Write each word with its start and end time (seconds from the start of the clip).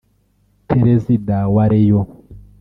Perezida 0.69 1.37
wa 1.53 1.63
Rayon 1.71 2.05